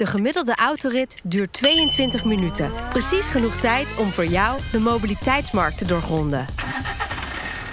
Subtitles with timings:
[0.00, 2.72] De gemiddelde autorit duurt 22 minuten.
[2.88, 6.46] Precies genoeg tijd om voor jou de mobiliteitsmarkt te doorgronden.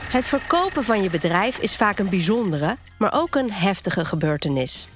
[0.10, 4.88] Het verkopen van je bedrijf is vaak een bijzondere, maar ook een heftige gebeurtenis.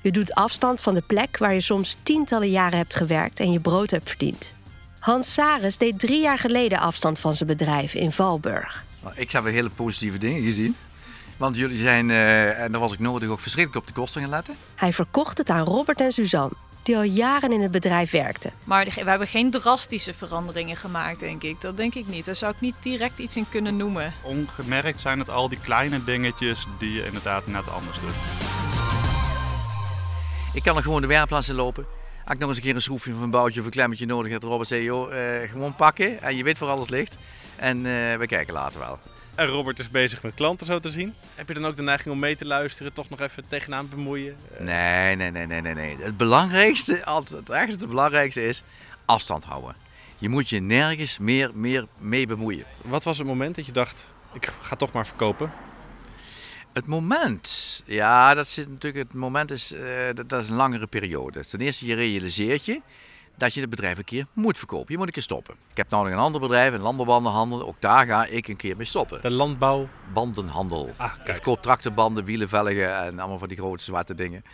[0.00, 3.60] Je doet afstand van de plek waar je soms tientallen jaren hebt gewerkt en je
[3.60, 4.54] brood hebt verdiend.
[4.98, 8.84] Hans Saris deed drie jaar geleden afstand van zijn bedrijf in Valburg.
[9.02, 10.76] Nou, Ik heb weer hele positieve dingen gezien.
[11.36, 14.30] Want jullie zijn, eh, en daar was ik nodig, ook verschrikkelijk op de kosten gaan
[14.30, 14.54] letten.
[14.74, 16.52] Hij verkocht het aan Robert en Suzanne,
[16.90, 18.52] die al jaren in het bedrijf werkten.
[18.64, 21.60] Maar we hebben geen drastische veranderingen gemaakt, denk ik.
[21.60, 22.24] Dat denk ik niet.
[22.24, 24.12] Daar zou ik niet direct iets in kunnen noemen.
[24.22, 28.14] Ongemerkt zijn het al die kleine dingetjes die je inderdaad net anders doet.
[30.54, 31.86] Ik kan er gewoon de werkplaats in lopen.
[32.24, 34.32] Als ik nog eens een keer een schroefje of een boutje of een klemmetje nodig
[34.32, 36.22] heb, Robert zei, joh, eh, gewoon pakken.
[36.22, 37.18] En je weet waar alles ligt.
[37.56, 38.98] En eh, we kijken later wel.
[39.34, 41.14] En Robert is bezig met klanten zo te zien.
[41.34, 44.36] Heb je dan ook de neiging om mee te luisteren, toch nog even tegenaan bemoeien?
[44.56, 45.96] Eh, Nee, nee, nee, nee, nee, nee.
[46.00, 48.62] Het belangrijkste, altijd het belangrijkste is
[49.04, 49.74] afstand houden.
[50.18, 52.64] Je moet je nergens meer, meer mee bemoeien.
[52.82, 55.52] Wat was het moment dat je dacht, ik ga toch maar verkopen?
[56.72, 59.04] Het moment, ja, dat zit natuurlijk.
[59.04, 59.82] Het moment is, eh,
[60.14, 61.46] dat, dat is een langere periode.
[61.46, 62.80] Ten eerste, je realiseert je
[63.40, 64.86] dat je het bedrijf een keer moet verkopen.
[64.92, 65.54] Je moet een keer stoppen.
[65.70, 67.66] Ik heb nou nog een ander bedrijf, een landbouwbandenhandel.
[67.66, 69.20] Ook daar ga ik een keer mee stoppen.
[69.22, 69.88] De landbouw.
[70.12, 70.90] Bandenhandel.
[70.96, 74.44] Ah, Ik verkoop tractorbanden, wielenvelgen en allemaal van die grote zwarte dingen.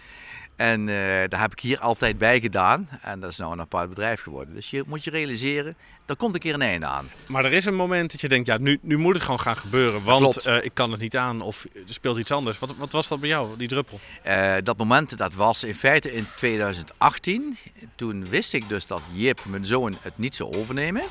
[0.57, 2.89] En eh, daar heb ik hier altijd bij gedaan.
[3.03, 4.55] En dat is nou een apart bedrijf geworden.
[4.55, 5.77] Dus je moet je realiseren,
[6.07, 7.09] er komt een keer een einde aan.
[7.29, 9.57] Maar er is een moment dat je denkt, ja, nu, nu moet het gewoon gaan
[9.57, 10.05] gebeuren.
[10.05, 12.59] Want eh, ik kan het niet aan of er speelt iets anders.
[12.59, 14.01] Wat, wat was dat bij jou, die druppel?
[14.23, 17.57] Eh, dat moment, dat was in feite in 2018.
[17.95, 21.05] Toen wist ik dus dat Jip, mijn zoon, het niet zou overnemen.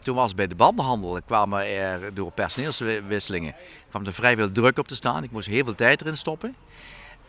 [0.00, 3.54] Toen was bij de bandenhandel, kwamen er door personeelswisselingen,
[3.88, 5.22] kwam er vrij veel druk op te staan.
[5.22, 6.56] Ik moest heel veel tijd erin stoppen.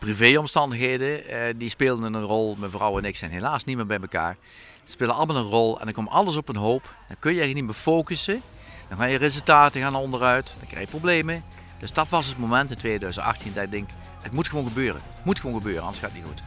[0.01, 2.55] Privéomstandigheden, eh, die speelden een rol.
[2.59, 4.37] Mijn vrouw en ik zijn helaas niet meer bij elkaar.
[4.83, 6.83] Die spelen allemaal een rol en dan komt alles op een hoop.
[6.83, 8.41] Dan kun je eigenlijk niet meer focussen.
[8.89, 11.43] Dan gaan je resultaten gaan onderuit, dan krijg je problemen.
[11.79, 13.89] Dus dat was het moment in 2018 dat ik denk,
[14.21, 15.01] het moet gewoon gebeuren.
[15.13, 16.41] Het moet gewoon gebeuren, anders gaat het niet goed.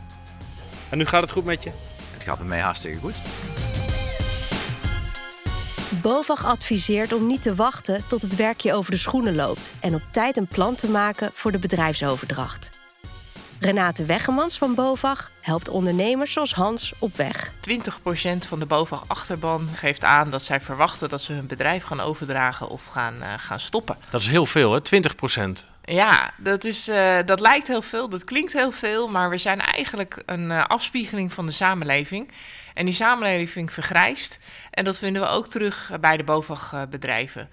[0.88, 1.70] En nu gaat het goed met je?
[2.12, 3.14] Het gaat bij mij hartstikke goed.
[6.02, 10.02] BOVAG adviseert om niet te wachten tot het werkje over de schoenen loopt en op
[10.10, 12.73] tijd een plan te maken voor de bedrijfsoverdracht.
[13.60, 17.52] Renate Weggemans van BOVAG helpt ondernemers zoals Hans op weg.
[17.52, 17.52] 20%
[18.48, 22.86] van de BOVAG-achterban geeft aan dat zij verwachten dat ze hun bedrijf gaan overdragen of
[22.86, 23.96] gaan, eh, gaan stoppen.
[24.10, 24.80] Dat is heel veel, hè?
[24.80, 25.68] 20 procent.
[25.84, 29.60] Ja, dat, is, eh, dat lijkt heel veel, dat klinkt heel veel, maar we zijn
[29.60, 32.30] eigenlijk een eh, afspiegeling van de samenleving.
[32.74, 34.38] En die samenleving vergrijst.
[34.70, 37.48] En dat vinden we ook terug bij de BOVAG-bedrijven.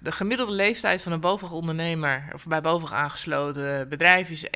[0.00, 4.46] De gemiddelde leeftijd van een BOVAG-ondernemer, of bij BOVAG aangesloten bedrijf, is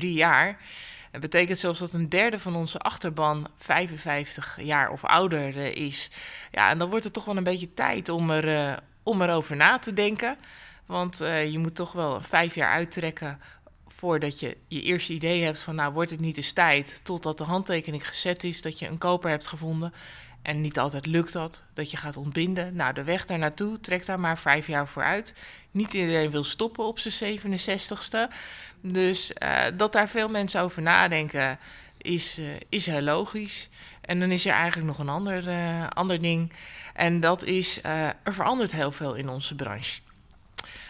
[0.00, 0.58] 51,3 jaar.
[1.16, 6.10] Dat betekent zelfs dat een derde van onze achterban 55 jaar of ouder eh, is.
[6.50, 9.56] Ja, en dan wordt het toch wel een beetje tijd om, er, eh, om erover
[9.56, 10.36] na te denken.
[10.86, 13.40] Want eh, je moet toch wel vijf jaar uittrekken
[13.86, 15.74] voordat je je eerste idee hebt van...
[15.74, 18.62] nou, wordt het niet eens tijd totdat de handtekening gezet is...
[18.62, 19.92] dat je een koper hebt gevonden.
[20.46, 22.76] En niet altijd lukt dat, dat je gaat ontbinden.
[22.76, 25.34] Nou, de weg daar naartoe trekt daar maar vijf jaar voor uit.
[25.70, 28.34] Niet iedereen wil stoppen op zijn 67ste.
[28.80, 31.58] Dus eh, dat daar veel mensen over nadenken
[31.98, 33.68] is, eh, is heel logisch.
[34.00, 36.52] En dan is er eigenlijk nog een ander, eh, ander ding.
[36.94, 37.78] En dat is,
[38.22, 40.00] er verandert heel veel in onze branche.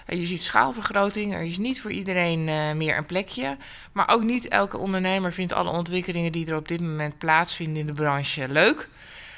[0.07, 2.45] Je ziet schaalvergroting, er is niet voor iedereen
[2.77, 3.57] meer een plekje.
[3.93, 7.87] Maar ook niet elke ondernemer vindt alle ontwikkelingen die er op dit moment plaatsvinden in
[7.87, 8.89] de branche leuk.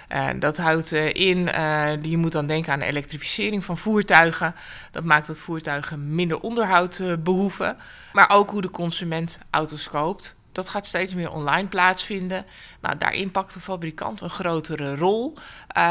[0.09, 4.55] Eh, dat houdt eh, in, eh, je moet dan denken aan de elektrificering van voertuigen.
[4.91, 7.77] Dat maakt dat voertuigen minder onderhoud eh, behoeven.
[8.13, 10.37] Maar ook hoe de consument auto's koopt.
[10.53, 12.45] Dat gaat steeds meer online plaatsvinden.
[12.81, 15.35] Nou, daarin pakt de fabrikant een grotere rol,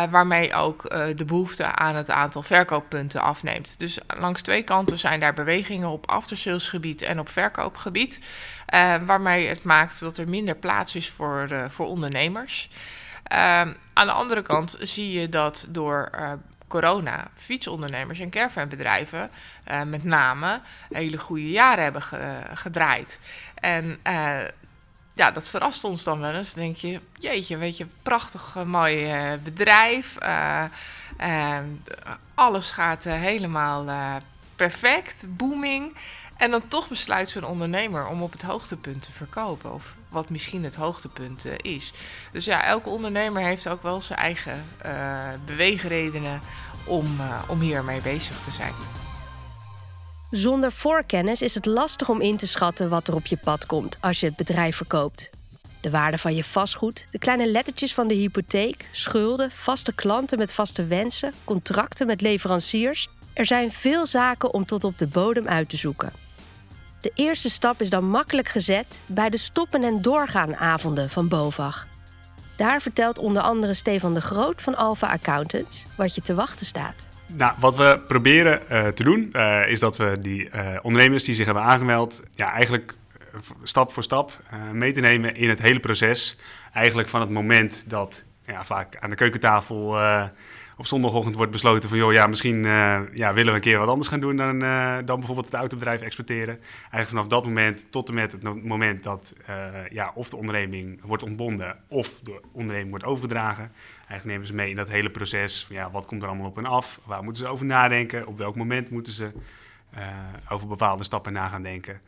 [0.09, 3.79] waarmee ook de behoefte aan het aantal verkooppunten afneemt.
[3.79, 8.19] Dus langs twee kanten zijn daar bewegingen op aftersalesgebied en op verkoopgebied,
[9.05, 12.69] waarmee het maakt dat er minder plaats is voor, voor ondernemers.
[13.28, 16.32] Ehm, aan de andere kant zie je dat door eh,
[16.68, 19.29] corona fietsondernemers en caravanbedrijven
[19.64, 23.20] eh, met name hele goede jaren hebben ge- gedraaid.
[23.56, 24.38] En eh,
[25.14, 26.53] ja, dat verrast ons dan wel eens.
[26.53, 29.14] Dan denk je, jeetje, weet je, prachtig mooi
[29.44, 30.18] bedrijf.
[32.35, 33.85] Alles gaat helemaal
[34.56, 35.96] perfect, booming.
[36.37, 39.73] En dan toch besluit zo'n ondernemer om op het hoogtepunt te verkopen.
[39.73, 41.91] Of wat misschien het hoogtepunt eh, is.
[42.31, 46.41] Dus ja, elke ondernemer heeft ook wel zijn eigen eh, beweegredenen
[46.85, 48.73] om, eh, om hiermee bezig te zijn.
[50.31, 53.97] Zonder voorkennis is het lastig om in te schatten wat er op je pad komt
[53.99, 55.29] als je het bedrijf verkoopt.
[55.81, 60.53] De waarde van je vastgoed, de kleine lettertjes van de hypotheek, schulden, vaste klanten met
[60.53, 63.09] vaste wensen, contracten met leveranciers.
[63.33, 66.27] Er zijn veel zaken om tot op de bodem uit te zoeken.
[67.07, 71.87] De eerste stap is dan makkelijk gezet bij de stoppen en doorgaan avonden van BOVAG.
[72.55, 77.09] Daar vertelt onder andere Stefan de Groot van Alpha Accountants wat je te wachten staat.
[77.25, 81.35] Nou, wat we proberen uh, te doen, uh, is dat we die uh, ondernemers die
[81.35, 82.95] zich hebben aangemeld, ja, eigenlijk
[83.63, 84.39] stap voor stap
[84.71, 86.37] mee te nemen in het hele proces.
[86.73, 89.97] Eigenlijk van het moment dat ja, vaak aan de keukentafel
[90.78, 91.97] op zondagochtend wordt besloten van...
[91.97, 94.97] joh, ja, misschien uh, ja, willen we een keer wat anders gaan doen dan, uh,
[95.06, 96.59] dan bijvoorbeeld het autobedrijf exporteren.
[96.79, 101.02] Eigenlijk vanaf dat moment tot en met het moment dat uh, ja, of de onderneming
[101.03, 101.78] wordt ontbonden...
[101.88, 103.72] of de onderneming wordt overgedragen.
[103.97, 105.68] Eigenlijk nemen ze mee in dat hele proces.
[105.70, 107.00] Ja, wat komt er allemaal op hen af?
[107.03, 108.28] Waar moeten ze over nadenken?
[108.28, 109.32] Op welk moment moeten ze
[110.50, 112.02] over bepaalde stappen na gaan denken?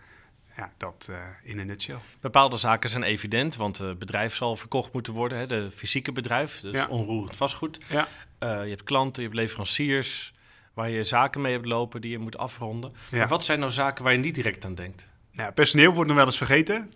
[0.59, 1.97] Ja, dat uh, in een nutshell.
[2.21, 5.37] Bepaalde zaken zijn evident, want het bedrijf zal verkocht moeten worden.
[5.37, 6.87] Hè, de fysieke bedrijf, dus ja.
[6.87, 7.79] onroerend vastgoed.
[7.87, 8.07] Ja.
[8.43, 10.33] Uh, je hebt klanten, je hebt leveranciers
[10.73, 12.93] waar je zaken mee hebt lopen die je moet afronden.
[13.11, 13.17] Ja.
[13.17, 15.09] Maar wat zijn nou zaken waar je niet direct aan denkt?
[15.31, 16.93] Nou, personeel wordt nog wel eens vergeten.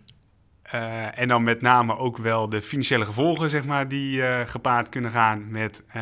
[0.73, 4.89] Uh, en dan met name ook wel de financiële gevolgen, zeg maar, die uh, gepaard
[4.89, 5.93] kunnen gaan met uh,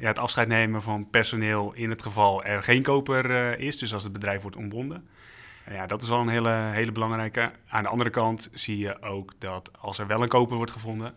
[0.00, 4.02] ja, het afscheid nemen van personeel in het geval er geen koper is, dus als
[4.02, 5.08] het bedrijf wordt ontbonden.
[5.70, 7.52] Ja, dat is wel een hele, hele belangrijke.
[7.68, 11.14] Aan de andere kant zie je ook dat als er wel een koper wordt gevonden,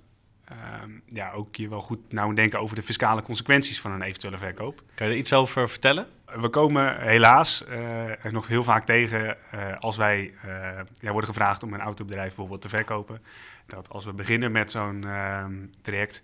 [0.84, 4.38] um, ja, ook je wel goed nou denken over de fiscale consequenties van een eventuele
[4.38, 4.84] verkoop.
[4.96, 6.08] Kan je er iets over vertellen?
[6.36, 10.52] We komen helaas uh, nog heel vaak tegen uh, als wij uh,
[11.00, 13.22] ja, worden gevraagd om een autobedrijf bijvoorbeeld te verkopen.
[13.66, 16.24] Dat als we beginnen met zo'n ehm, traject,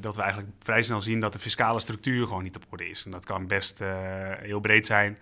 [0.00, 3.04] dat we eigenlijk vrij snel zien dat de fiscale structuur gewoon niet op orde is.
[3.04, 3.82] En dat kan best
[4.40, 5.18] heel breed zijn.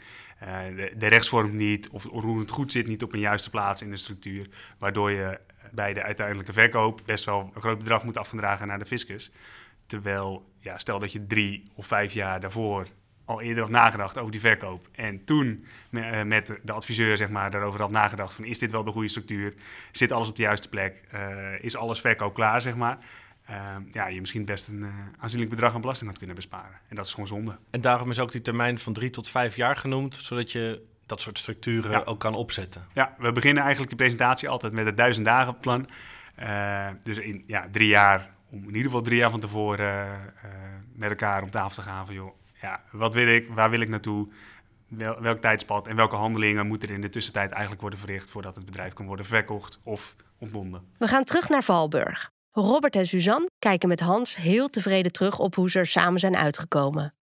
[0.77, 3.91] De, de, rechtsvorm niet, of hoe het goed zit, niet op een juiste plaats in
[3.91, 4.49] de structuur.
[4.79, 5.41] Waardoor je
[5.73, 9.31] bij de uiteindelijke verkoop best wel een groot bedrag moet afgedragen naar de fiscus.
[9.87, 12.87] Terwijl, ja, stel dat je drie of vijf jaar daarvoor
[13.25, 14.89] al eerder had nagedacht over die verkoop.
[14.93, 15.65] En toen
[16.27, 19.55] met de adviseur zeg maar, daarover had nagedacht van is dit wel de goede structuur?
[19.93, 21.01] Zit alles op de juiste plek?
[21.15, 21.21] Uh,
[21.61, 22.99] is alles verkoop klaar, zeg maar?
[23.51, 26.79] Uh, ja, je misschien best een uh, aanzienlijk bedrag aan belasting had kunnen besparen.
[26.89, 27.59] En dat is gewoon zonde.
[27.71, 31.21] En daarom is ook die termijn van drie tot vijf jaar genoemd, zodat je dat
[31.21, 32.03] soort structuren ja.
[32.05, 32.87] ook kan opzetten.
[32.93, 35.89] Ja, we beginnen eigenlijk die presentatie altijd met het duizend dagen plan.
[36.41, 40.51] Uh, dus in ja, drie jaar, om in ieder geval drie jaar van tevoren uh,
[40.95, 43.89] met elkaar om tafel te gaan van joh, ja, wat wil ik, waar wil ik
[43.89, 44.29] naartoe,
[44.89, 48.55] wel, welk tijdspad en welke handelingen moeten er in de tussentijd eigenlijk worden verricht voordat
[48.55, 50.83] het bedrijf kan worden verkocht of ontbonden.
[50.99, 52.31] We gaan terug naar Valburg.
[52.55, 56.37] Robert en Suzanne kijken met Hans heel tevreden terug op hoe ze er samen zijn
[56.37, 57.15] uitgekomen.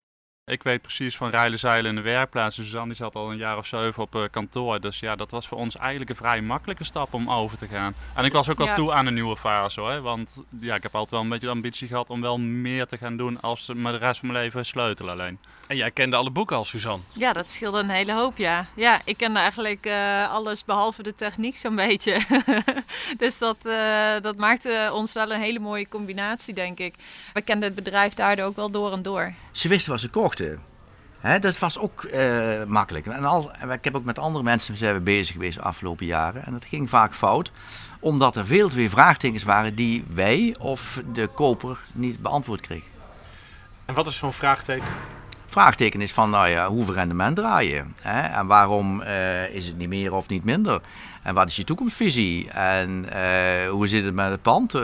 [0.45, 2.57] Ik weet precies van rijlen, zeilen in de werkplaats.
[2.57, 4.81] Suzanne die zat al een jaar of zeven op uh, kantoor.
[4.81, 7.95] Dus ja, dat was voor ons eigenlijk een vrij makkelijke stap om over te gaan.
[8.15, 8.75] En ik was ook wel ja.
[8.75, 10.01] toe aan een nieuwe fase hoor.
[10.01, 10.31] Want
[10.61, 13.17] ja, ik heb altijd wel een beetje de ambitie gehad om wel meer te gaan
[13.17, 15.39] doen als me de rest van mijn leven sleutelen alleen.
[15.71, 17.05] En jij kende alle boeken al, Suzanne?
[17.13, 18.67] Ja, dat scheelde een hele hoop, ja.
[18.75, 22.21] Ja, ik kende eigenlijk uh, alles behalve de techniek zo'n beetje.
[23.19, 23.75] dus dat, uh,
[24.21, 26.95] dat maakte ons wel een hele mooie combinatie, denk ik.
[27.33, 29.33] We kenden het bedrijf daardoor ook wel door en door.
[29.51, 30.61] Ze wisten wat ze kochten.
[31.21, 33.07] Hè, dat was ook uh, makkelijk.
[33.07, 36.47] En al, ik heb ook met andere mensen zijn we bezig geweest de afgelopen jaren.
[36.47, 37.51] En dat ging vaak fout,
[38.01, 42.91] omdat er veel te veel vraagtekens waren die wij of de koper niet beantwoord kregen.
[43.85, 44.93] En wat is zo'n vraagteken?
[45.51, 47.83] Vraagteken is van, nou ja, hoeveel rendement draai je?
[48.01, 48.21] Hè?
[48.21, 50.81] En waarom uh, is het niet meer of niet minder?
[51.23, 52.51] En wat is je toekomstvisie?
[52.51, 54.75] En uh, hoe zit het met het pand?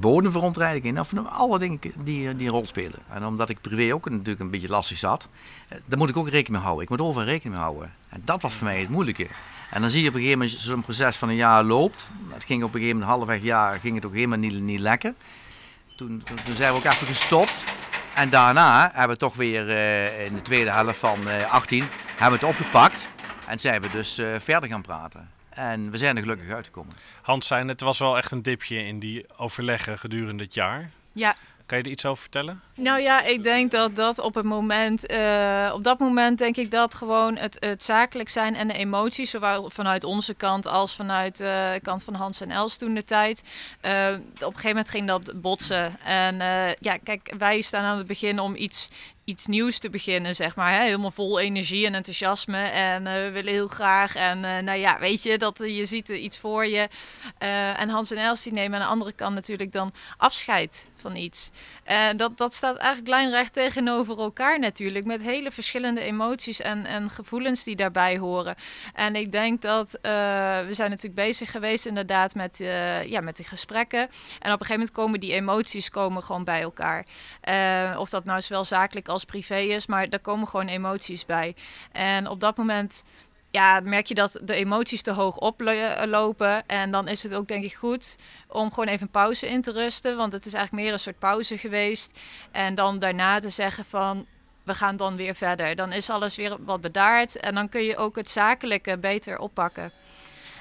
[0.00, 0.98] Bodemverontreiniging?
[0.98, 1.94] Of alle dingen die,
[2.36, 2.98] die een rol spelen.
[3.08, 5.28] En omdat ik privé ook natuurlijk een beetje lastig zat,
[5.84, 6.84] daar moet ik ook rekening mee houden.
[6.84, 7.92] Ik moet overal rekening mee houden.
[8.08, 9.26] En dat was voor mij het moeilijke.
[9.70, 12.06] En dan zie je op een gegeven moment zo'n proces van een jaar loopt.
[12.28, 15.14] Het ging op een gegeven moment, halfweg jaar, ging het ook helemaal niet, niet lekker.
[15.96, 17.64] Toen, toen, toen zijn we ook even gestopt.
[18.14, 21.84] En daarna hebben we toch weer uh, in de tweede helft van uh, 18
[22.16, 23.08] hebben we het opgepakt.
[23.46, 25.30] En zijn we dus uh, verder gaan praten.
[25.48, 26.94] En we zijn er gelukkig uitgekomen.
[27.22, 30.90] Hans zei het was wel echt een dipje in die overleggen gedurende het jaar.
[31.12, 31.34] Ja.
[31.66, 32.62] Kan je er iets over vertellen?
[32.74, 36.70] Nou ja, ik denk dat dat op het moment, uh, op dat moment denk ik
[36.70, 41.40] dat gewoon het, het zakelijk zijn en de emoties, zowel vanuit onze kant als vanuit
[41.40, 43.42] uh, de kant van Hans en Els toen de tijd.
[43.82, 46.00] Uh, op een gegeven moment ging dat botsen.
[46.00, 46.36] En
[46.80, 48.90] ja, kijk, wij staan aan het begin om iets
[49.24, 50.72] iets nieuws te beginnen, zeg maar.
[50.72, 50.82] Hè?
[50.84, 52.58] Helemaal vol energie en enthousiasme.
[52.58, 54.14] En we willen heel graag.
[54.14, 56.88] En nou ja, weet je, dat je ziet er iets voor je.
[57.76, 61.50] en Hans en Els die nemen aan de andere kant natuurlijk dan afscheid van iets.
[61.84, 65.04] En dat, dat staat eigenlijk lijnrecht tegenover elkaar natuurlijk.
[65.04, 68.54] Met hele verschillende emoties en, en gevoelens die daarbij horen.
[68.94, 72.58] En ik denk dat we zijn natuurlijk bezig geweest inderdaad met,
[73.06, 74.00] ja, met die gesprekken.
[74.00, 77.06] En op een gegeven moment komen die emoties komen gewoon bij elkaar.
[77.48, 81.54] Uh, of dat nou zowel zakelijk als privé is, maar daar komen gewoon emoties bij.
[81.92, 83.04] En op dat moment
[83.54, 86.66] ja, merk je dat de emoties te hoog oplopen.
[86.66, 88.16] En dan is het ook denk ik goed
[88.48, 90.16] om gewoon even een pauze in te rusten.
[90.16, 92.18] Want het is eigenlijk meer een soort pauze geweest.
[92.50, 94.26] En dan daarna te zeggen van
[94.62, 95.76] we gaan dan weer verder.
[95.76, 97.36] Dan is alles weer wat bedaard.
[97.36, 99.92] En dan kun je ook het zakelijke beter oppakken.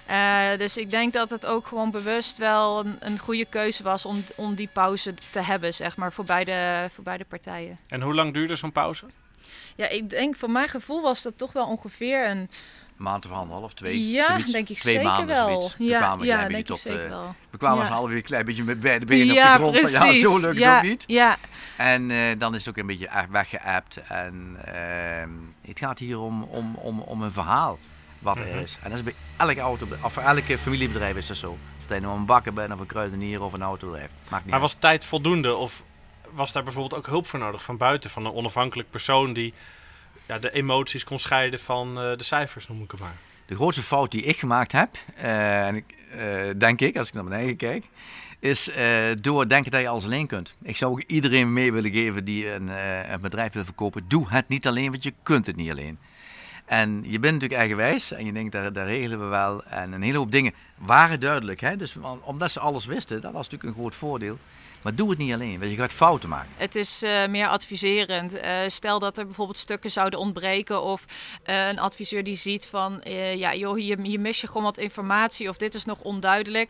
[0.10, 4.06] Uh, dus ik denk dat het ook gewoon bewust wel een, een, goede keuze was
[4.06, 7.80] om, om die pauze te hebben, zeg maar, voor beide, voor beide partijen.
[7.88, 9.06] En hoe lang duurde zo'n pauze?
[9.76, 12.50] Ja, ik denk, voor mijn gevoel was dat toch wel ongeveer een...
[12.98, 14.52] Maand of anderhalf, twee, Ja, zoiets.
[14.52, 15.62] denk ik twee zeker maanden, wel.
[15.62, 15.76] Zoiets.
[15.78, 17.36] Ja, kwamen we ja een denk tot, ik zeker uh, wel.
[17.50, 17.84] We kwamen ja.
[17.84, 19.80] als half weer een klein beetje met beide benen ja, op de grond.
[19.80, 19.98] Precies.
[19.98, 21.04] Van, ja, zo lukt ja, het ook niet.
[21.08, 21.38] Ja,
[21.78, 23.98] En uh, dan is het ook een beetje weggeappt.
[24.08, 27.80] En uh, het gaat hier om, om, om, om een verhaal
[28.20, 28.78] wat er is.
[28.82, 31.58] En dat is bij elke auto, of voor elke familiebedrijf is dat zo.
[31.84, 34.10] Of je nou een bakker bent, of een kruidenier, of een autobedrijf.
[34.30, 35.56] Maakt niet maar was tijd voldoende?
[35.56, 35.84] Of
[36.32, 38.10] was daar bijvoorbeeld ook hulp voor nodig van buiten?
[38.10, 39.54] Van een onafhankelijk persoon die
[40.26, 43.16] ja, de emoties kon scheiden van uh, de cijfers, noem ik het maar.
[43.46, 46.20] De grootste fout die ik gemaakt heb, uh, en ik, uh,
[46.58, 47.86] denk ik, als ik naar beneden kijk,
[48.40, 48.70] is
[49.22, 50.54] door denken dat je alles alleen kunt.
[50.62, 52.68] Ik zou ook iedereen mee willen geven die een,
[53.14, 54.06] een bedrijf wil verkopen.
[54.08, 55.98] Doe het niet alleen, want je kunt het niet alleen.
[56.66, 59.64] En je bent natuurlijk eigenwijs en je denkt, daar, daar regelen we wel.
[59.64, 61.60] En een hele hoop dingen waren duidelijk.
[61.60, 61.76] Hè?
[61.76, 64.38] Dus omdat ze alles wisten, dat was natuurlijk een groot voordeel.
[64.84, 66.50] Maar doe het niet alleen, want je gaat fouten maken.
[66.58, 68.36] Het is uh, meer adviserend.
[68.36, 71.06] Uh, stel dat er bijvoorbeeld stukken zouden ontbreken of
[71.46, 73.02] uh, een adviseur die ziet van,
[73.36, 76.70] ja joh, hier, mis je gewoon wat informatie of dit is nog onduidelijk.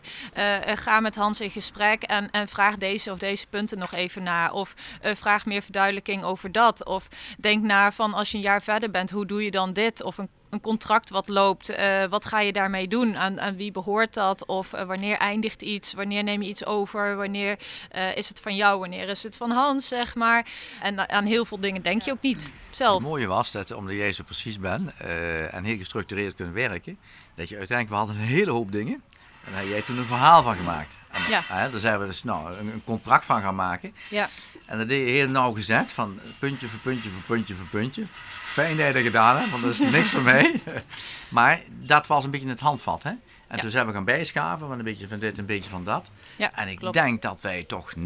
[0.66, 4.52] ga met Hans in gesprek en, en, vraag deze of deze punten nog even na.
[4.52, 6.86] Of vraag meer verduidelijking over dat.
[6.86, 7.08] Of
[7.40, 10.04] denk na van als je een jaar verder bent, hoe doe je dan dit?
[10.04, 13.18] Of een een contract wat loopt, uh, wat ga je daarmee doen?
[13.18, 14.46] Aan, aan wie behoort dat?
[14.46, 15.94] Of uh, wanneer eindigt iets?
[15.94, 17.16] Wanneer neem je iets over?
[17.16, 17.60] Wanneer
[17.96, 18.80] uh, is het van jou?
[18.80, 20.48] Wanneer is het van Hans, zeg maar?
[20.82, 22.94] En aan heel veel dingen denk je ook niet zelf.
[22.94, 24.92] Het mooie was dat, omdat jij zo precies bent
[25.52, 26.98] en heel gestructureerd kunt werken,
[27.36, 29.04] dat je uiteindelijk, we hadden een hele hoop dingen.
[29.46, 30.98] En daar heb jij toen een verhaal van gemaakt.
[31.12, 31.42] En, ja.
[31.46, 33.96] Hè, daar zijn we dus nou, een, een, contract van gaan maken.
[34.10, 34.30] Ja.
[34.66, 38.06] En dat deed je heel nauwgezet, van puntje voor puntje voor puntje voor puntje.
[38.54, 40.62] Fijn dat je dat gedaan hebt, want dat is niks voor mij.
[41.30, 43.04] Maar dat was een beetje het handvat.
[43.04, 43.10] Hè?
[43.10, 43.20] En
[43.50, 43.58] ja.
[43.58, 46.10] toen zijn we gaan bijschaven, van een beetje van dit, een beetje van dat.
[46.36, 46.94] Ja, en ik klopt.
[46.94, 48.04] denk dat wij toch 90%, 95%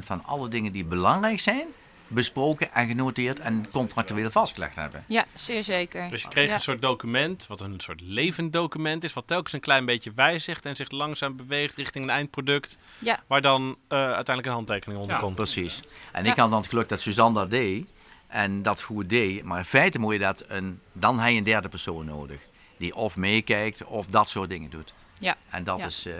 [0.00, 1.66] van alle dingen die belangrijk zijn,
[2.06, 5.04] besproken en genoteerd en contractueel vastgelegd hebben.
[5.06, 6.10] Ja, zeer zeker.
[6.10, 6.54] Dus je kreeg ja.
[6.54, 10.64] een soort document, wat een soort levend document is, wat telkens een klein beetje wijzigt
[10.64, 13.20] en zich langzaam beweegt richting een eindproduct, ja.
[13.26, 15.34] waar dan uh, uiteindelijk een handtekening onder ja, komt.
[15.34, 15.80] Precies.
[16.12, 17.86] En ik had dan het geluk dat Suzanne dat deed
[18.28, 21.44] en dat goed deed, maar in feite moet je dat een, dan heb je een
[21.44, 22.40] derde persoon nodig,
[22.76, 24.94] die of meekijkt of dat soort dingen doet.
[25.20, 25.36] Ja.
[25.50, 25.86] En dat ja.
[25.86, 26.06] is.
[26.06, 26.14] Uh,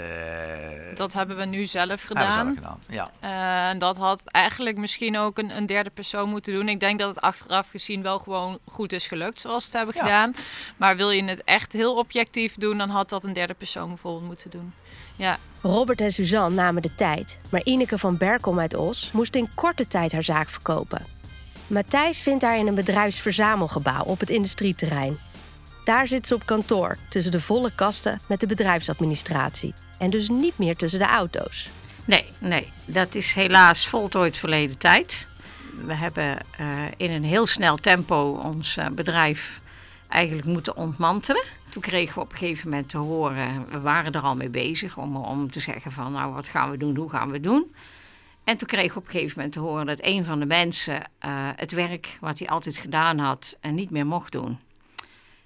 [0.94, 2.32] dat hebben we nu zelf gedaan.
[2.32, 3.10] Hebben we zelf gedaan.
[3.20, 3.64] Ja.
[3.64, 6.68] Uh, en dat had eigenlijk misschien ook een, een, derde persoon moeten doen.
[6.68, 9.94] Ik denk dat het achteraf gezien wel gewoon goed is gelukt zoals we het hebben
[9.94, 10.02] Ja.
[10.02, 10.34] gedaan.
[10.76, 14.26] Maar wil je het echt heel objectief doen, dan had dat een derde persoon bijvoorbeeld
[14.26, 14.72] moeten doen.
[15.16, 15.38] Ja.
[15.62, 19.88] Robert en Suzanne namen de tijd, maar Ineke van Berkom uit Os moest in korte
[19.88, 21.17] tijd haar zaak verkopen.
[21.68, 25.18] Matthijs vindt haar in een bedrijfsverzamelgebouw op het industrieterrein.
[25.84, 29.74] Daar zit ze op kantoor, tussen de volle kasten met de bedrijfsadministratie.
[29.98, 31.68] En dus niet meer tussen de auto's.
[32.04, 35.26] Nee, nee, dat is helaas voltooid verleden tijd.
[35.84, 39.60] We hebben uh, in een heel snel tempo ons uh, bedrijf
[40.08, 41.44] eigenlijk moeten ontmantelen.
[41.68, 44.96] Toen kregen we op een gegeven moment te horen, we waren er al mee bezig
[44.96, 47.74] om, om te zeggen van nou wat gaan we doen, hoe gaan we doen.
[48.48, 50.94] En toen kregen we op een gegeven moment te horen dat een van de mensen
[50.94, 54.58] uh, het werk wat hij altijd gedaan had en niet meer mocht doen.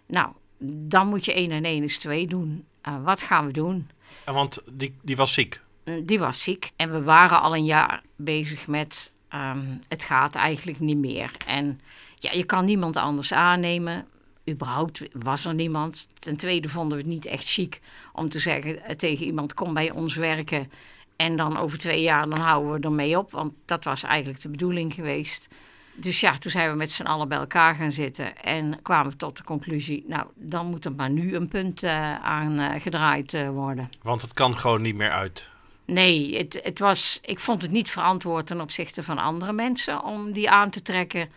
[0.06, 0.28] Nou,
[0.64, 2.64] dan moet je één en één is twee doen.
[2.88, 3.88] Uh, wat gaan we doen?
[4.24, 5.60] En want die, die was ziek?
[5.84, 6.70] Uh, die was ziek.
[6.76, 11.32] En we waren al een jaar bezig met um, het gaat eigenlijk niet meer.
[11.46, 11.80] En
[12.18, 14.06] ja, je kan niemand anders aannemen.
[14.48, 16.08] Überhaupt was er niemand.
[16.18, 17.80] Ten tweede vonden we het niet echt chic
[18.12, 20.70] om te zeggen tegen iemand: kom bij ons werken.
[21.16, 23.30] En dan over twee jaar dan houden we ermee op.
[23.30, 25.48] Want dat was eigenlijk de bedoeling geweest.
[25.94, 29.16] Dus ja, toen zijn we met z'n allen bij elkaar gaan zitten en kwamen we
[29.16, 33.32] tot de conclusie, nou, dan moet er maar nu een punt uh, aan uh, gedraaid
[33.32, 33.90] uh, worden.
[34.02, 35.50] Want het kan gewoon niet meer uit.
[35.84, 40.32] Nee, het, het was, ik vond het niet verantwoord ten opzichte van andere mensen om
[40.32, 41.28] die aan te trekken.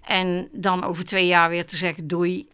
[0.00, 2.48] En dan over twee jaar weer te zeggen: doei.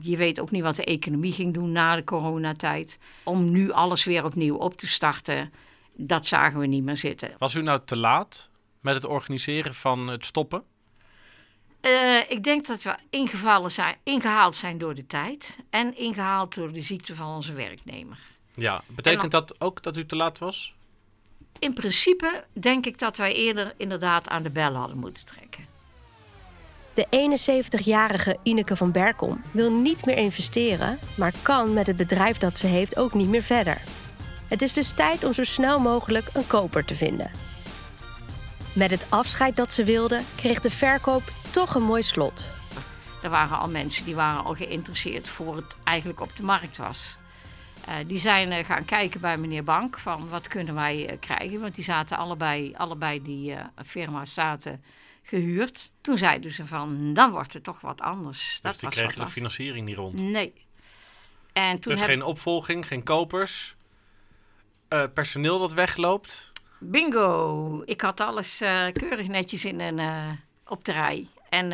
[0.00, 2.98] Je weet ook niet wat de economie ging doen na de coronatijd.
[3.22, 5.52] Om nu alles weer opnieuw op te starten,
[5.96, 7.34] dat zagen we niet meer zitten.
[7.38, 8.50] Was u nou te laat
[8.80, 10.64] met het organiseren van het stoppen?
[11.80, 16.72] Uh, ik denk dat we ingevallen zijn, ingehaald zijn door de tijd en ingehaald door
[16.72, 18.18] de ziekte van onze werknemer.
[18.54, 20.74] Ja, betekent dat ook dat u te laat was?
[21.58, 25.65] In principe denk ik dat wij eerder inderdaad aan de bel hadden moeten trekken.
[26.96, 27.06] De
[27.80, 32.66] 71-jarige Ineke van Berkom wil niet meer investeren, maar kan met het bedrijf dat ze
[32.66, 33.80] heeft ook niet meer verder.
[34.48, 37.30] Het is dus tijd om zo snel mogelijk een koper te vinden.
[38.72, 42.50] Met het afscheid dat ze wilde, kreeg de verkoop toch een mooi slot.
[43.22, 47.16] Er waren al mensen die waren al geïnteresseerd voor het eigenlijk op de markt was.
[47.88, 51.60] Uh, die zijn uh, gaan kijken bij meneer Bank van wat kunnen wij uh, krijgen.
[51.60, 54.82] Want die zaten allebei, allebei die firma's zaten
[55.26, 55.90] gehuurd.
[56.00, 58.48] Toen zeiden ze van, dan wordt het toch wat anders.
[58.48, 60.22] Dus dat die kregen de financiering niet rond?
[60.22, 60.52] Nee.
[61.52, 63.76] En toen dus geen opvolging, geen kopers,
[65.14, 66.52] personeel dat wegloopt?
[66.80, 67.82] Bingo!
[67.84, 68.58] Ik had alles
[68.92, 71.28] keurig netjes in een, op de rij.
[71.48, 71.70] En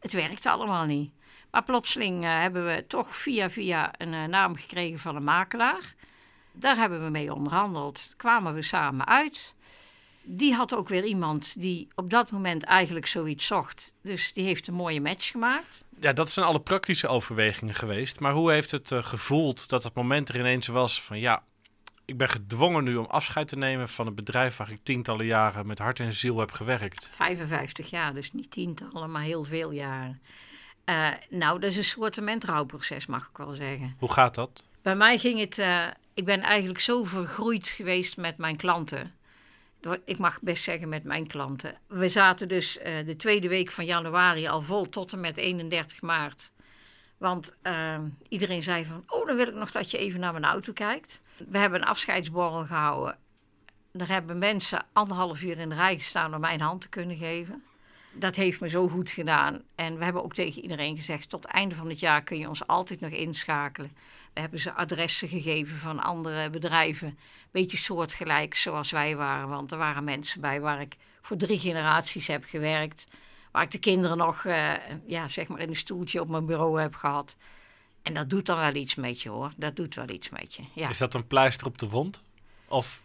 [0.00, 1.10] het werkte allemaal niet.
[1.50, 5.94] Maar plotseling uh, hebben we toch via via een uh, naam gekregen van een makelaar.
[6.52, 8.14] Daar hebben we mee onderhandeld.
[8.16, 9.54] Kwamen we samen uit.
[10.30, 13.92] Die had ook weer iemand die op dat moment eigenlijk zoiets zocht.
[14.02, 15.86] Dus die heeft een mooie match gemaakt.
[16.00, 18.20] Ja, dat zijn alle praktische overwegingen geweest.
[18.20, 21.42] Maar hoe heeft het uh, gevoeld dat het moment er ineens was van ja,
[22.04, 25.66] ik ben gedwongen nu om afscheid te nemen van een bedrijf waar ik tientallen jaren
[25.66, 27.08] met hart en ziel heb gewerkt?
[27.12, 30.20] 55 jaar, dus niet tientallen, maar heel veel jaren.
[30.84, 33.96] Uh, nou, dat is een soort rouwproces, mag ik wel zeggen.
[33.98, 34.68] Hoe gaat dat?
[34.82, 35.58] Bij mij ging het...
[35.58, 39.14] Uh, ik ben eigenlijk zo vergroeid geweest met mijn klanten.
[40.04, 41.78] Ik mag best zeggen met mijn klanten.
[41.86, 46.02] We zaten dus uh, de tweede week van januari al vol tot en met 31
[46.02, 46.52] maart.
[47.18, 47.54] Want
[48.28, 49.04] iedereen zei van...
[49.06, 51.20] Oh, dan wil ik nog dat je even naar mijn auto kijkt.
[51.48, 53.18] We hebben een afscheidsborrel gehouden.
[53.92, 57.62] Daar hebben mensen anderhalf uur in de rij gestaan om mijn hand te kunnen geven
[58.12, 59.62] dat heeft me zo goed gedaan.
[59.74, 62.48] En we hebben ook tegen iedereen gezegd: tot het einde van het jaar kun je
[62.48, 63.90] ons altijd nog inschakelen.
[64.32, 67.18] We hebben ze adressen gegeven van andere bedrijven,
[67.50, 69.48] beetje soortgelijk zoals wij waren.
[69.48, 73.06] Want er waren mensen bij waar ik voor drie generaties heb gewerkt.
[73.52, 74.72] Waar ik de kinderen nog uh,
[75.06, 77.36] ja, zeg maar in een stoeltje op mijn bureau heb gehad.
[78.02, 79.52] En dat doet dan wel iets met je hoor.
[79.56, 80.62] Dat doet wel iets met je.
[80.74, 80.88] Ja.
[80.88, 82.22] Is dat een pleister op de wond?
[82.68, 83.02] Of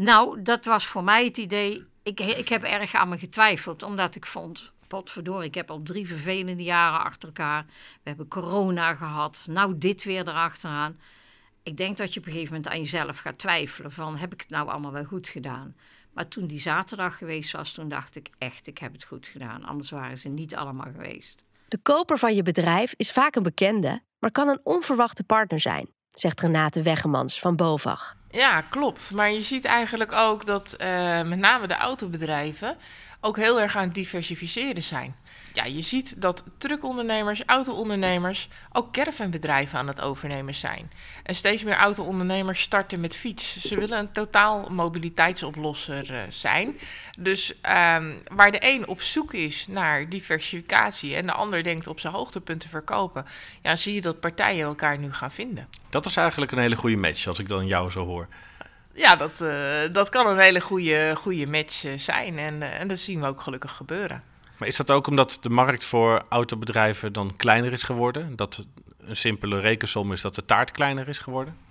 [0.00, 1.86] nou, dat was voor mij het idee.
[2.02, 4.72] Ik, ik heb erg aan me getwijfeld, omdat ik vond.
[4.86, 7.64] Potverdorie, ik heb al drie vervelende jaren achter elkaar.
[8.02, 9.46] We hebben corona gehad.
[9.50, 11.00] Nou, dit weer erachteraan.
[11.62, 14.40] Ik denk dat je op een gegeven moment aan jezelf gaat twijfelen: van heb ik
[14.40, 15.76] het nou allemaal wel goed gedaan?
[16.12, 19.64] Maar toen die zaterdag geweest was, toen dacht ik echt, ik heb het goed gedaan.
[19.64, 21.44] Anders waren ze niet allemaal geweest.
[21.68, 25.88] De koper van je bedrijf is vaak een bekende, maar kan een onverwachte partner zijn,
[26.08, 28.18] zegt Renate Weggemans van Bovag.
[28.30, 29.10] Ja, klopt.
[29.10, 32.76] Maar je ziet eigenlijk ook dat uh, met name de autobedrijven
[33.20, 35.14] ook heel erg aan het diversificeren zijn.
[35.54, 40.90] Ja, je ziet dat truckondernemers, auto-ondernemers, ook caravanbedrijven aan het overnemen zijn.
[41.22, 43.60] En steeds meer auto-ondernemers starten met fiets.
[43.60, 46.78] Ze willen een totaal mobiliteitsoplosser uh, zijn.
[47.18, 52.00] Dus um, waar de een op zoek is naar diversificatie en de ander denkt op
[52.00, 53.26] zijn hoogtepunten verkopen,
[53.62, 55.68] ja, zie je dat partijen elkaar nu gaan vinden.
[55.90, 58.19] Dat is eigenlijk een hele goede match, als ik dan jou zo hoor.
[58.94, 59.52] Ja, dat, uh,
[59.92, 62.38] dat kan een hele goede, goede match uh, zijn.
[62.38, 64.22] En, uh, en dat zien we ook gelukkig gebeuren.
[64.56, 68.36] Maar is dat ook omdat de markt voor autobedrijven dan kleiner is geworden?
[68.36, 68.66] Dat
[68.98, 71.68] een simpele rekensom is dat de taart kleiner is geworden?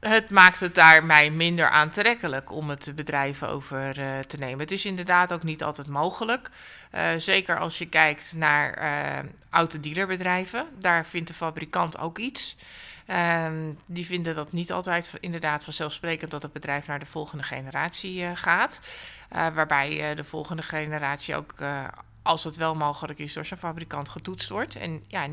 [0.00, 4.58] het maakt het daarmee minder aantrekkelijk om het bedrijf over uh, te nemen.
[4.58, 6.50] Het is inderdaad ook niet altijd mogelijk.
[6.94, 10.66] Uh, zeker als je kijkt naar autodealerbedrijven.
[10.78, 12.56] Daar vindt de fabrikant ook iets.
[13.06, 18.22] Ehm, die vinden dat niet altijd inderdaad vanzelfsprekend dat het bedrijf naar de volgende generatie
[18.22, 18.80] uh, gaat.
[19.32, 21.54] Uh, waarbij uh, de volgende generatie ook,
[22.22, 24.76] als het wel mogelijk is, door zijn fabrikant getoetst wordt.
[24.76, 25.28] En ja,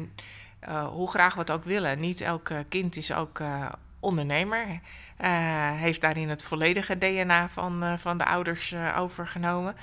[0.86, 3.42] hoe graag we het ook willen, niet elk kind is ook
[4.00, 4.80] ondernemer.
[5.76, 9.76] heeft daarin het volledige DNA van, van de ouders overgenomen.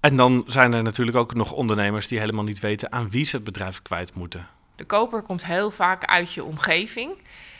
[0.00, 3.36] En dan zijn er natuurlijk ook nog ondernemers die helemaal niet weten aan wie ze
[3.36, 4.46] het bedrijf kwijt moeten.
[4.76, 7.18] De koper komt heel vaak uit je omgeving.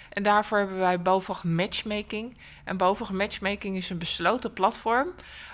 [0.08, 2.36] En daarvoor hebben wij BOVAG Matchmaking.
[2.64, 5.08] En BOVAG Matchmaking is een besloten platform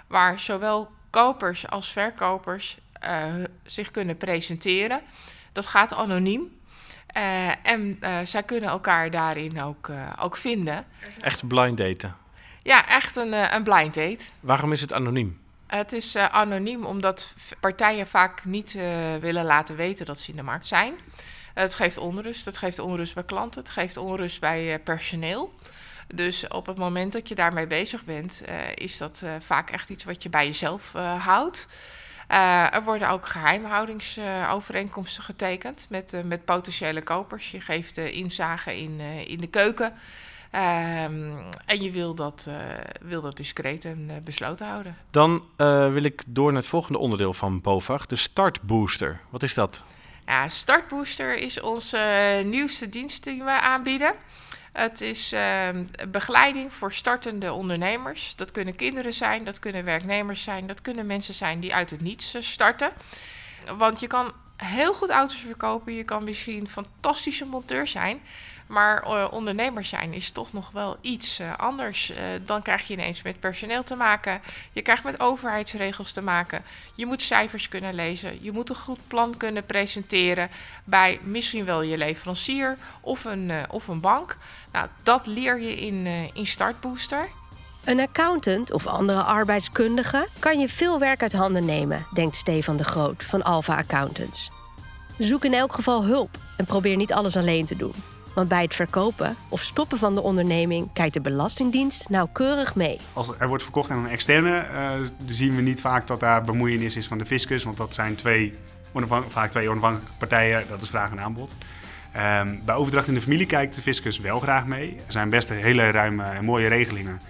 [0.06, 3.24] waar zowel kopers als verkopers uh,
[3.64, 5.00] zich kunnen presenteren.
[5.52, 6.60] Dat gaat anoniem.
[7.16, 10.86] Uh, en uh, zij kunnen elkaar daarin ook, ook vinden.
[11.20, 12.16] Echt blind daten?
[12.62, 14.24] Ja, echt een, een blind date.
[14.40, 15.40] Waarom is het anoniem?
[15.66, 18.72] Het is anoniem omdat partijen vaak niet
[19.20, 20.94] willen laten weten dat ze in de markt zijn.
[21.54, 22.44] Het geeft onrust.
[22.44, 23.62] Het geeft onrust bij klanten.
[23.62, 25.52] Het geeft onrust bij personeel.
[26.14, 30.22] Dus op het moment dat je daarmee bezig bent, is dat vaak echt iets wat
[30.22, 31.68] je bij jezelf houdt.
[32.72, 37.50] Er worden ook geheimhoudingsovereenkomsten getekend met, met potentiële kopers.
[37.50, 39.86] Je geeft inzage in, in de keuken.
[39.86, 41.36] Um,
[41.66, 42.48] en je wil dat,
[43.00, 44.96] wil dat discreet en besloten houden.
[45.10, 45.44] Dan
[45.92, 49.20] wil ik door naar het volgende onderdeel van BOVAG, de Startbooster.
[49.30, 49.84] Wat is dat?
[50.26, 54.14] Ja, Startbooster is onze nieuwste dienst die we aanbieden.
[54.72, 55.68] Het is uh,
[56.08, 58.36] begeleiding voor startende ondernemers.
[58.36, 62.00] Dat kunnen kinderen zijn, dat kunnen werknemers zijn, dat kunnen mensen zijn die uit het
[62.00, 62.92] niets uh, starten.
[63.76, 68.20] Want je kan heel goed auto's verkopen, je kan misschien fantastische monteur zijn.
[68.72, 72.10] Maar uh, ondernemer zijn is toch nog wel iets uh, anders.
[72.10, 74.40] Uh, dan krijg je ineens met personeel te maken.
[74.72, 76.62] Je krijgt met overheidsregels te maken.
[76.94, 78.42] Je moet cijfers kunnen lezen.
[78.42, 80.50] Je moet een goed plan kunnen presenteren
[80.84, 84.36] bij misschien wel je leverancier of een, of een bank.
[84.72, 87.28] Nou, dat leer je in, in Startbooster.
[87.84, 92.84] Een accountant of andere arbeidskundige kan je veel werk uit handen nemen, denkt Stefan de
[92.84, 94.50] Groot van Alpha Accountants.
[95.18, 98.11] Zoek in elk geval hulp en probeer niet alles alleen te doen.
[98.34, 102.98] Want bij het verkopen of stoppen van de onderneming kijkt de Belastingdienst nauwkeurig mee.
[103.12, 104.90] Als er wordt verkocht aan een externe, uh,
[105.26, 107.64] zien we niet vaak dat daar bemoeienis is van de fiscus.
[107.64, 108.54] Want dat zijn twee,
[109.28, 111.54] vaak twee onafhankelijke partijen, dat is vraag en aanbod.
[112.16, 114.96] Um, bij overdracht in de familie kijkt de fiscus wel graag mee.
[115.06, 117.20] Er zijn best hele ruime en mooie regelingen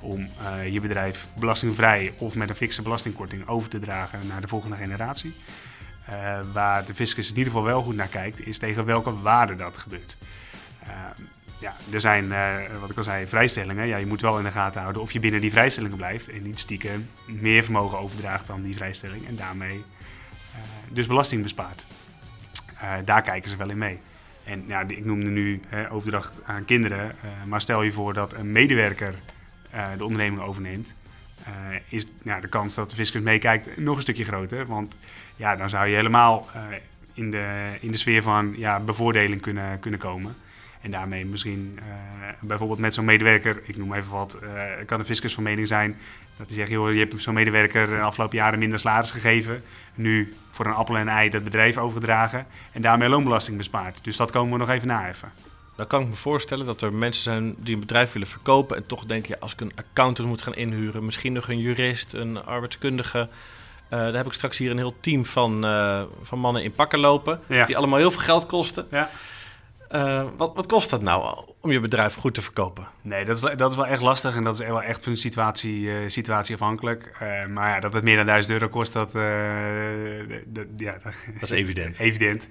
[0.00, 4.48] om uh, je bedrijf belastingvrij of met een fikse belastingkorting over te dragen naar de
[4.48, 5.34] volgende generatie.
[6.10, 9.54] Uh, waar de fiscus in ieder geval wel goed naar kijkt, is tegen welke waarde
[9.54, 10.16] dat gebeurt.
[10.82, 11.22] Ehm,
[11.60, 13.86] ja, er zijn, eh, wat ik al zei, vrijstellingen.
[13.86, 16.42] Ja, je moet wel in de gaten houden of je binnen die vrijstellingen blijft en
[16.42, 19.84] niet stiekem meer vermogen overdraagt dan die vrijstelling en daarmee
[20.52, 21.84] eh, dus belasting bespaart.
[22.78, 23.98] Eh, daar kijken ze wel in mee.
[24.44, 27.14] En ja, ik noemde nu overdracht aan kinderen,
[27.46, 29.14] maar stel je voor dat een medewerker
[29.96, 30.94] de onderneming overneemt,
[31.88, 34.66] is de kans dat de fiscus meekijkt nog een stukje groter.
[34.66, 34.96] Want
[35.36, 36.48] ja, dan zou je helemaal
[37.14, 40.36] in, de, in de sfeer van ja, bevoordeling kunnen, kunnen komen.
[40.80, 41.84] En daarmee misschien uh,
[42.40, 45.98] bijvoorbeeld met zo'n medewerker, ik noem even wat, uh, kan de fiscus van mening zijn
[46.36, 49.62] dat hij zegt, joh, je hebt zo'n medewerker de afgelopen jaren minder salaris gegeven.
[49.94, 53.98] Nu voor een appel en een ei dat bedrijf overdragen en daarmee loonbelasting bespaart.
[54.02, 55.32] Dus dat komen we nog even naheffen.
[55.76, 58.86] Dan kan ik me voorstellen dat er mensen zijn die een bedrijf willen verkopen en
[58.86, 62.44] toch denken, ja, als ik een accountant moet gaan inhuren, misschien nog een jurist, een
[62.44, 63.18] arbeidskundige.
[63.18, 65.62] Uh, daar heb ik straks hier een heel team van,
[66.22, 68.86] van mannen in pakken lopen, die allemaal heel veel geld kosten.
[68.90, 69.10] Ja.
[69.94, 72.88] Uh, wat, wat kost dat nou om je bedrijf goed te verkopen?
[73.02, 75.18] Nee, dat is, dat is wel echt lastig en dat is wel echt van de
[75.18, 77.18] situatie, uh, situatieafhankelijk.
[77.22, 79.12] Uh, maar ja, dat het meer dan 1000 euro kost, dat,
[80.76, 81.98] ja, dat is evident.
[82.08, 82.48] evident.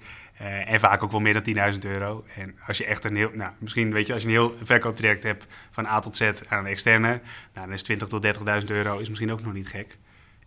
[0.65, 2.23] en vaak ook wel meer dan 10.000 euro.
[2.35, 5.23] En als je echt een heel, nou, misschien weet je, als je een heel verkooptraject
[5.23, 7.07] hebt van A tot Z aan een externe,
[7.53, 8.25] nou, dan is 20 tot
[8.61, 9.97] 30.000 euro is misschien ook nog niet gek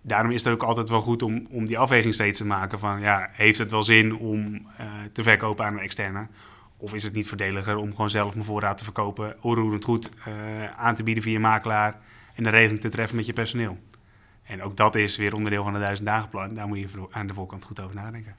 [0.03, 3.01] daarom is het ook altijd wel goed om, om die afweging steeds te maken van
[3.01, 6.27] ja, heeft het wel zin om uh, te verkopen aan een externe?
[6.83, 10.79] Of is het niet voordeliger om gewoon zelf mijn voorraad te verkopen, onroerend goed uh,
[10.79, 12.01] aan te bieden via makelaar
[12.35, 13.79] en een regeling te treffen met je personeel?
[14.43, 16.55] En ook dat is weer onderdeel van de duizend dagenplan.
[16.55, 18.37] Daar moet je aan de voorkant goed over nadenken.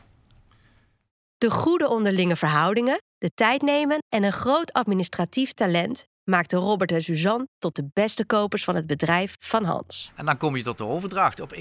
[1.37, 7.03] De goede onderlinge verhoudingen, de tijd nemen en een groot administratief talent maakten Robert en
[7.03, 10.11] Suzanne tot de beste kopers van het bedrijf van Hans.
[10.15, 11.59] En dan kom je tot de overdracht op 31-12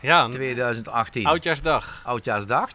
[0.00, 1.26] ja, 2018.
[1.26, 2.02] Oudjaarsdag.
[2.04, 2.70] Oudjaarsdag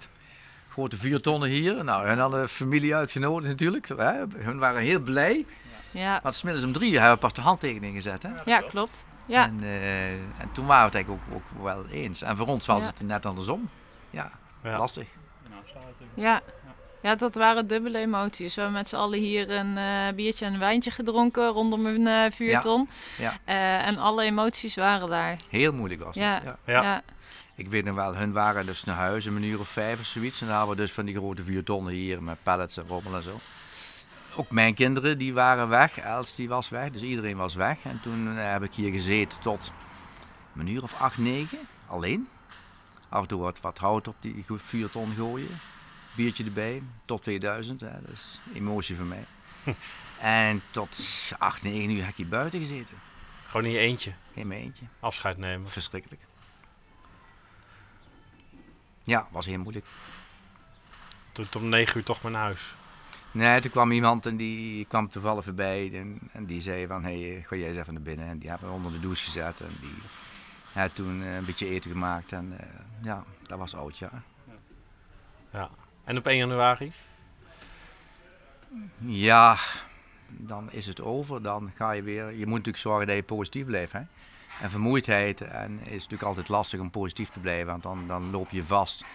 [0.69, 1.83] grote vuurtonnen hier.
[1.83, 3.87] Nou, hun hadden familie uitgenodigd natuurlijk.
[3.87, 4.23] Hè.
[4.37, 5.45] Hun waren heel blij.
[5.91, 6.19] Ja.
[6.23, 8.23] Want smiddags om drie hebben we pas de handtekening gezet.
[8.23, 8.29] Hè?
[8.45, 9.05] Ja, klopt.
[9.25, 9.45] Ja.
[9.45, 12.21] En, uh, en toen waren we het eigenlijk ook, ook wel eens.
[12.21, 13.69] En voor ons was het net andersom.
[14.09, 14.31] Ja,
[14.63, 15.07] lastig.
[16.13, 16.41] Ja.
[17.01, 18.55] Ja, dat waren dubbele emoties.
[18.55, 22.01] We hebben met z'n allen hier een uh, biertje en een wijntje gedronken rondom een
[22.01, 22.89] uh, vuurton.
[23.17, 23.33] Ja.
[23.45, 23.85] ja.
[23.85, 25.35] en alle emoties waren daar.
[25.49, 26.23] Heel moeilijk was het.
[26.23, 26.57] Ja.
[26.65, 27.03] ja.
[27.59, 30.41] Ik weet nog wel, hun waren dus naar huis een uur of vijf of zoiets.
[30.41, 33.15] En dan hadden we dus van die grote vier tonnen hier met pallets en rommel
[33.15, 33.39] en zo.
[34.35, 37.83] Ook mijn kinderen die waren weg, Els die was weg, dus iedereen was weg.
[37.83, 39.71] En toen eh, heb ik hier gezeten tot
[40.55, 42.27] een uur of acht, negen, alleen.
[43.09, 45.59] Af en toe wat, wat hout op die vier ton gooien,
[46.15, 47.91] biertje erbij, tot 2000, hè.
[48.01, 49.25] dat is emotie voor mij.
[49.63, 49.71] Hm.
[50.21, 50.97] En tot
[51.37, 52.95] acht, negen uur heb ik hier buiten gezeten.
[53.47, 54.13] Gewoon in je eentje?
[54.33, 54.85] In mijn eentje.
[54.99, 55.69] Afscheid nemen?
[55.69, 56.21] Verschrikkelijk.
[59.03, 59.85] Ja, was heel moeilijk.
[61.31, 62.75] Toen om negen uur toch maar naar huis?
[63.31, 67.31] Nee, toen kwam iemand en die kwam toevallig voorbij en, en die zei van, hé,
[67.31, 68.27] hey, ga jij eens even naar binnen.
[68.27, 69.95] En die hebben we onder de douche gezet en die
[70.71, 72.57] heeft toen een beetje eten gemaakt en
[73.01, 74.09] ja, dat was oud, ja.
[75.51, 75.69] ja.
[76.03, 76.93] En op 1 januari?
[78.97, 79.57] Ja,
[80.27, 81.41] dan is het over.
[81.41, 82.31] Dan ga je weer.
[82.31, 83.91] Je moet natuurlijk zorgen dat je positief blijft.
[83.91, 84.01] Hè?
[84.61, 88.49] En vermoeidheid en is natuurlijk altijd lastig om positief te blijven, want dan, dan loop
[88.49, 89.05] je vast.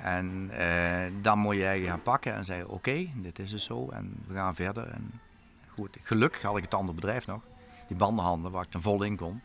[0.00, 3.88] En eh, dan moet je je gaan pakken en zeggen: Oké, dit is dus zo
[3.88, 4.88] en we gaan verder.
[4.88, 5.20] En
[5.68, 7.40] goed, gelukkig had ik het andere bedrijf nog,
[7.88, 9.40] die bandenhandel, waar ik dan vol in kon.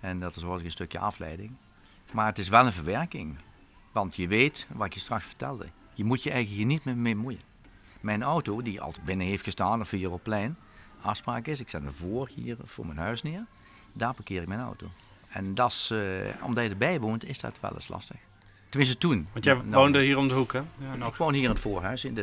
[0.00, 1.52] En dat is een stukje afleiding.
[2.12, 3.38] Maar het is wel een verwerking,
[3.92, 5.66] want je weet wat je straks vertelde.
[5.94, 7.40] Je moet je eigenlijk hier niet meer mee moeien.
[8.00, 10.56] Mijn auto, die altijd binnen heeft gestaan of hier op plein,
[11.00, 13.46] afspraak is, ik zet hem voor hier voor mijn huis neer.
[13.92, 14.86] Daar parkeer ik mijn auto.
[15.28, 16.00] En dat is, uh,
[16.42, 18.16] omdat je erbij woont, is dat wel eens lastig.
[18.68, 19.28] Tenminste toen.
[19.32, 20.58] Want jij nou, woonde hier om de hoek, hè?
[20.58, 21.10] Ja, nou.
[21.10, 22.04] Ik woon hier in het voorhuis.
[22.04, 22.14] In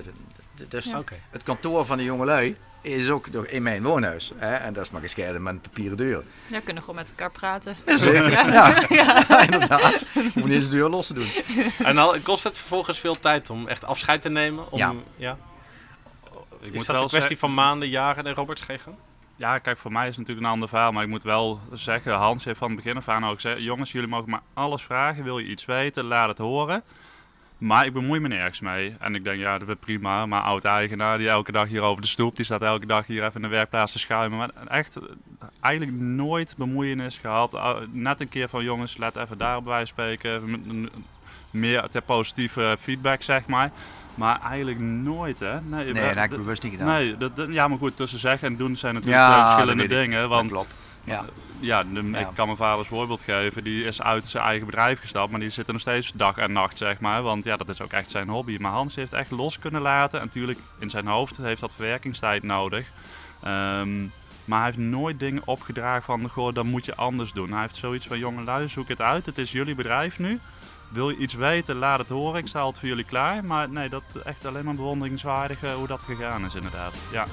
[0.67, 1.03] dus ja.
[1.30, 4.32] het kantoor van de jongelui is ook in mijn woonhuis.
[4.36, 4.53] Hè?
[4.53, 6.23] En dat is maar gescheiden met een papieren deur.
[6.47, 7.75] Ja, kunnen gewoon met elkaar praten.
[7.86, 8.84] Zeker, ja.
[8.89, 9.41] ja.
[9.41, 10.06] inderdaad.
[10.13, 11.27] Hoef niet eens de deur los te doen.
[11.84, 14.71] En dan kost het vervolgens veel tijd om echt afscheid te nemen?
[14.71, 14.93] Om, ja.
[15.15, 15.38] ja.
[16.60, 18.95] Ik is dat een kwestie van maanden, jaren en Roberts gegaan?
[19.38, 20.91] Ja, kijk, voor mij is het natuurlijk een ander verhaal.
[20.91, 23.63] Maar ik moet wel zeggen, Hans heeft van het begin af aan ook gezegd...
[23.63, 25.23] jongens, jullie mogen maar alles vragen.
[25.23, 26.84] Wil je iets weten, laat het horen.
[27.58, 28.95] Maar ik bemoei me nergens mee.
[29.00, 30.26] En ik denk, ja, dat is prima.
[30.26, 32.36] Maar oud-eigenaar die elke dag hier over de stoep...
[32.36, 34.38] die staat elke dag hier even in de werkplaats te schuimen.
[34.38, 35.00] Maar echt
[35.60, 37.58] eigenlijk nooit bemoeienis gehad.
[37.91, 40.89] Net een keer van, jongens, let even daarop bij spreken.
[41.52, 43.71] Meer ter positieve feedback, zeg maar.
[44.17, 45.62] Maar eigenlijk nooit, hè?
[45.62, 46.88] Nee, nee dat heb ik bewust niet gedaan.
[46.88, 50.30] Nee, dat, ja, maar goed, tussen zeggen en doen zijn natuurlijk ja, verschillende dingen.
[50.30, 50.73] Want, klopt.
[51.03, 51.25] Ja,
[51.60, 53.63] ja, ik kan mijn vader als voorbeeld geven.
[53.63, 56.51] Die is uit zijn eigen bedrijf gestapt, maar die zit er nog steeds dag en
[56.51, 57.21] nacht, zeg maar.
[57.21, 58.58] Want ja, dat is ook echt zijn hobby.
[58.60, 60.19] Maar Hans heeft echt los kunnen laten.
[60.19, 62.88] En natuurlijk, in zijn hoofd heeft dat verwerkingstijd nodig.
[63.43, 64.01] Ehm,
[64.45, 67.51] maar hij heeft nooit dingen opgedragen van, goh, dat moet je anders doen.
[67.51, 69.25] Hij heeft zoiets van, jongen, zoek het uit.
[69.25, 70.39] Het is jullie bedrijf nu.
[70.89, 72.39] Wil je iets weten, laat het horen.
[72.39, 73.43] Ik sta altijd voor jullie klaar.
[73.43, 76.93] Maar nee, dat echt alleen maar bewonderingswaardig hoe dat gegaan is inderdaad.
[77.12, 77.26] Ja.